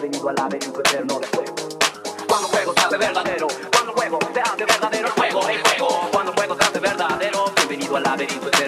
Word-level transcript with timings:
han 0.00 0.10
venido 0.10 0.28
al 0.30 0.34
laberinto 0.34 0.80
eterno 0.80 1.20
de 1.20 1.26
fuego. 1.26 1.54
Cuando 2.26 2.46
el 2.46 2.52
juego 2.52 2.74
se 2.74 2.80
hace 2.80 2.96
verdadero, 2.96 3.48
cuando 3.70 3.92
juego 3.92 4.18
se 4.32 4.40
hace 4.40 4.64
verdadero 4.64 5.06
el 5.06 5.12
juego, 5.12 5.48
el 5.48 5.62
juego. 5.62 6.08
Cuando 6.10 6.32
juego 6.32 6.56
se 6.56 6.62
hace 6.62 6.80
verdadero, 6.80 7.52
bienvenido 7.56 7.96
al 7.96 8.02
laberinto 8.04 8.48
eterno. 8.48 8.59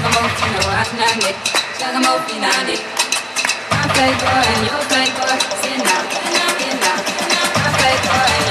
Chagamoto, 0.00 0.64
Anani, 0.80 1.32
Chagamoto, 1.78 2.34
Nani. 2.40 2.76
My 3.70 3.84
flavor 3.92 4.40
and 4.48 4.66
your 4.66 4.80
flavor, 4.88 5.32
dinner, 5.60 6.00
dinner, 6.08 6.48
dinner. 6.56 6.96
My 7.60 7.70
flavor 7.76 8.24
and 8.32 8.49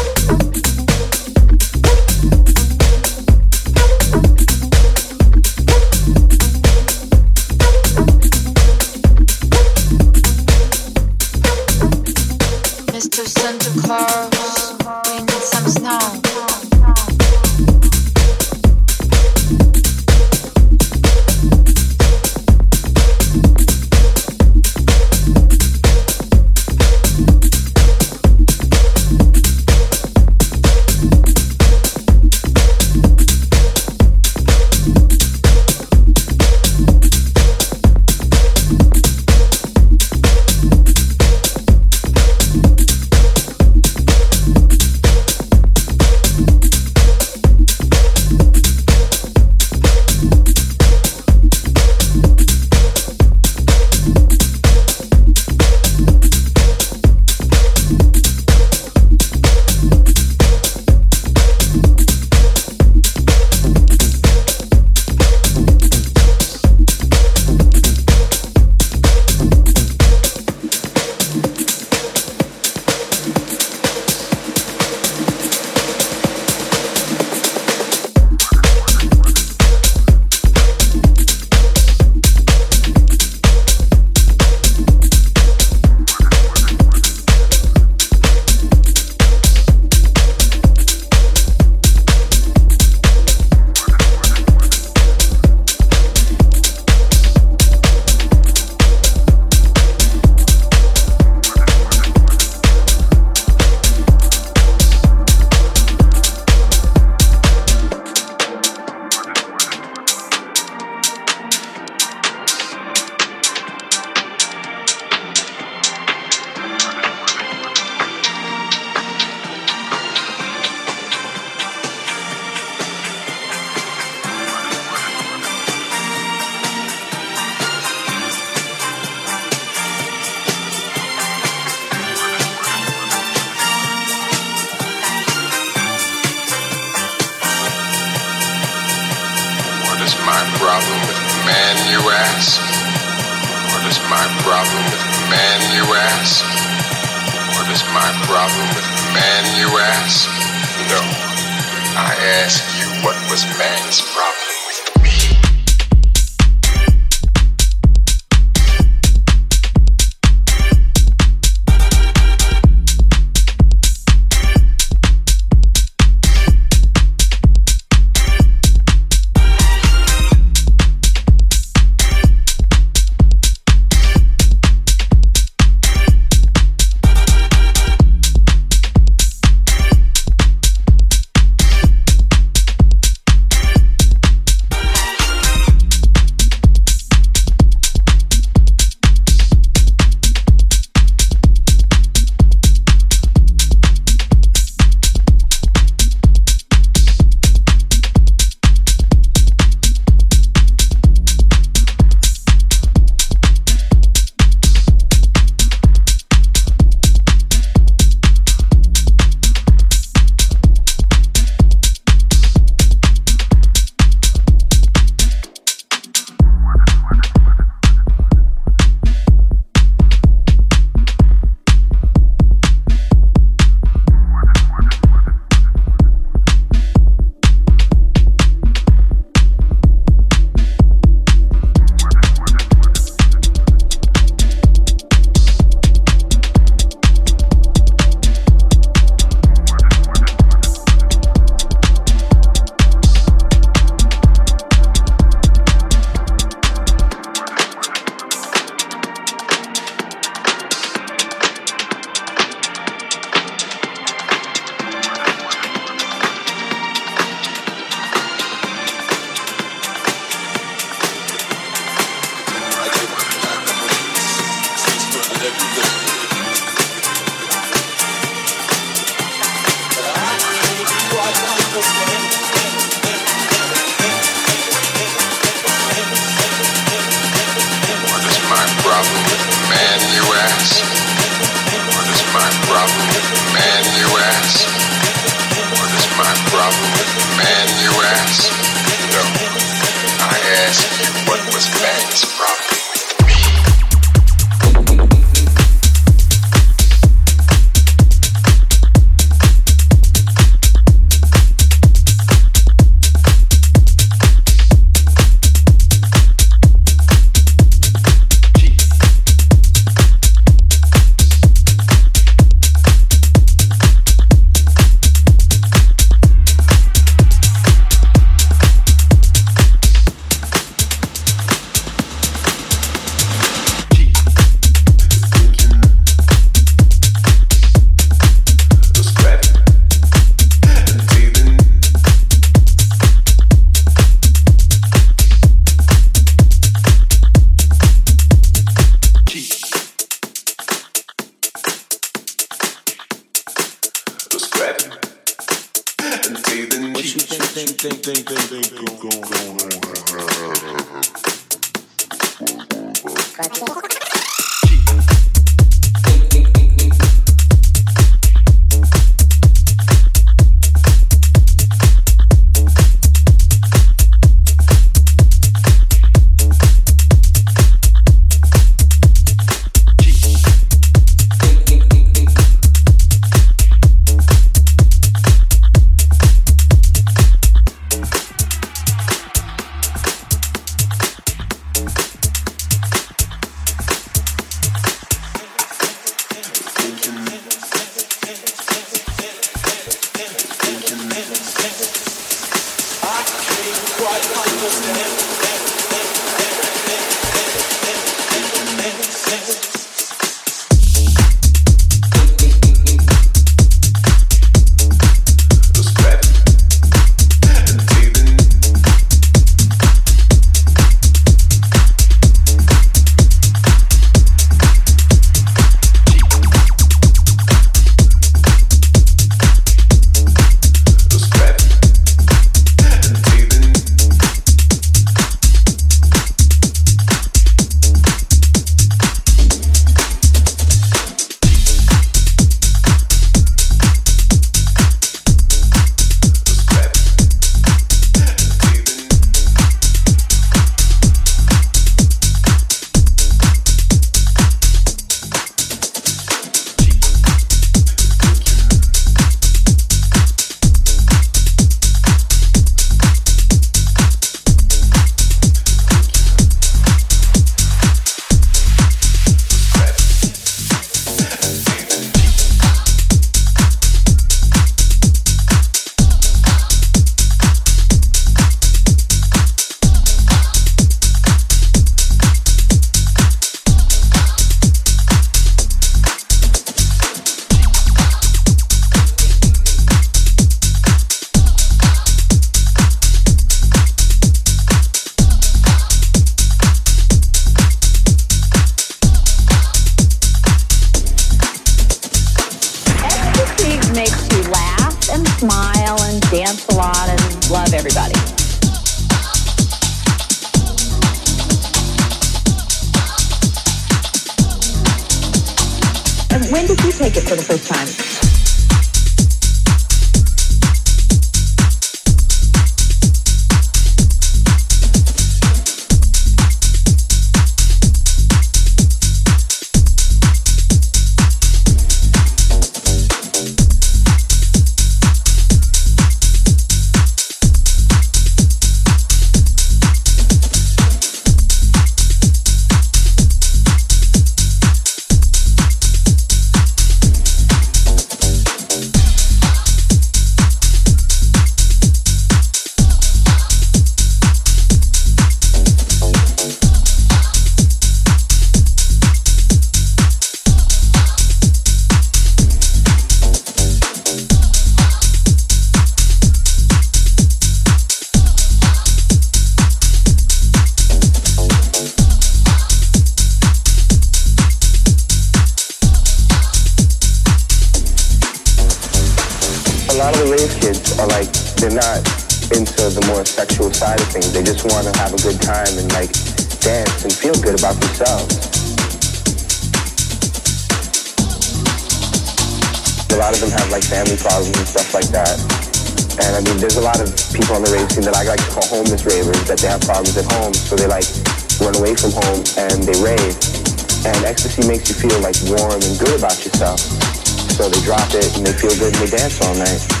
all 599.42 599.54
night. 599.54 600.00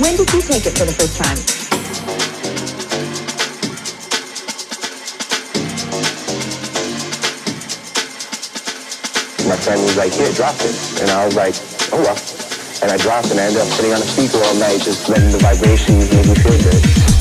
when 0.00 0.16
did 0.16 0.32
you 0.32 0.40
take 0.42 0.64
it 0.66 0.78
for 0.78 0.84
the 0.84 0.92
first 0.92 1.16
time? 1.16 1.38
My 9.48 9.56
friend 9.56 9.82
was 9.82 9.96
like, 9.96 10.12
here, 10.12 10.30
drop 10.32 10.54
it. 10.60 11.00
And 11.00 11.10
I 11.10 11.24
was 11.24 11.34
like, 11.34 11.67
and 12.88 12.98
I 12.98 13.02
dropped 13.02 13.30
and 13.30 13.38
I 13.38 13.44
ended 13.44 13.60
up 13.60 13.68
sitting 13.68 13.92
on 13.92 13.98
a 13.98 14.04
speaker 14.04 14.38
all 14.42 14.54
night 14.58 14.80
just 14.80 15.08
letting 15.10 15.30
the 15.30 15.38
vibrations 15.38 16.10
make 16.14 16.26
me 16.26 16.34
feel 16.34 16.58
good. 16.58 17.17